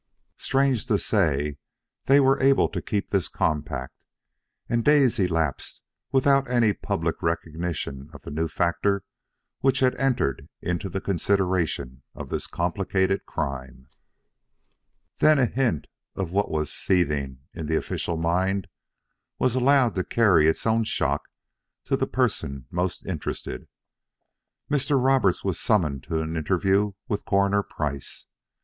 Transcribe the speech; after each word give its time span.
Strange 0.39 0.87
to 0.87 0.97
say, 0.97 1.57
they 2.05 2.19
were 2.19 2.41
able 2.41 2.67
to 2.67 2.81
keep 2.81 3.11
this 3.11 3.27
compact, 3.27 3.93
and 4.67 4.83
days 4.83 5.19
elapsed 5.19 5.79
without 6.11 6.49
any 6.49 6.73
public 6.73 7.21
recognition 7.21 8.09
of 8.11 8.23
the 8.23 8.31
new 8.31 8.47
factor 8.47 9.03
which 9.59 9.79
had 9.79 9.93
entered 9.97 10.49
into 10.59 10.89
the 10.89 10.99
consideration 10.99 12.01
of 12.15 12.29
this 12.29 12.47
complicated 12.47 13.27
crime. 13.27 13.89
Then 15.19 15.37
a 15.37 15.45
hint 15.45 15.85
of 16.15 16.31
what 16.31 16.49
was 16.49 16.73
seething 16.73 17.41
in 17.53 17.67
the 17.67 17.75
official 17.77 18.17
mind 18.17 18.67
was 19.37 19.53
allowed 19.53 19.93
to 19.97 20.03
carry 20.03 20.47
its 20.47 20.65
own 20.65 20.83
shock 20.83 21.25
to 21.83 21.95
the 21.95 22.07
person 22.07 22.65
most 22.71 23.05
interested. 23.05 23.67
Mr. 24.67 24.97
Roberts 24.99 25.43
was 25.43 25.59
summoned 25.59 26.01
to 26.05 26.21
an 26.21 26.35
interview 26.35 26.93
with 27.07 27.23
Coroner 27.23 27.61
Price. 27.61 28.25